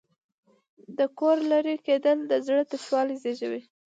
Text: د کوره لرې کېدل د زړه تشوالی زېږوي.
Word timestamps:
د 0.97 0.99
کوره 1.17 1.43
لرې 1.51 1.75
کېدل 1.85 2.17
د 2.27 2.33
زړه 2.45 2.61
تشوالی 2.71 3.15
زېږوي. 3.23 3.61